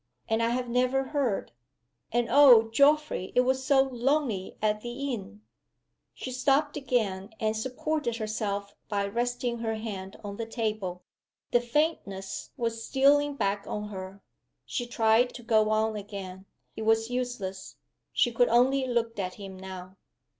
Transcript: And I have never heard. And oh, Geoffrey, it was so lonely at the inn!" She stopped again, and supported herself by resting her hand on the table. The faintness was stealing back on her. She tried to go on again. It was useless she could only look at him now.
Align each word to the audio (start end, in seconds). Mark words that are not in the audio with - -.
And 0.27 0.41
I 0.41 0.49
have 0.49 0.67
never 0.67 1.03
heard. 1.09 1.51
And 2.11 2.27
oh, 2.31 2.71
Geoffrey, 2.71 3.31
it 3.35 3.41
was 3.41 3.63
so 3.63 3.81
lonely 3.83 4.57
at 4.59 4.81
the 4.81 5.13
inn!" 5.13 5.43
She 6.15 6.31
stopped 6.31 6.75
again, 6.75 7.29
and 7.39 7.55
supported 7.55 8.15
herself 8.15 8.73
by 8.89 9.05
resting 9.05 9.59
her 9.59 9.75
hand 9.75 10.17
on 10.23 10.37
the 10.37 10.47
table. 10.47 11.03
The 11.51 11.61
faintness 11.61 12.49
was 12.57 12.83
stealing 12.83 13.35
back 13.35 13.67
on 13.67 13.89
her. 13.89 14.23
She 14.65 14.87
tried 14.87 15.35
to 15.35 15.43
go 15.43 15.69
on 15.69 15.95
again. 15.95 16.45
It 16.75 16.81
was 16.81 17.11
useless 17.11 17.75
she 18.11 18.31
could 18.31 18.49
only 18.49 18.87
look 18.87 19.19
at 19.19 19.35
him 19.35 19.55
now. 19.55 19.97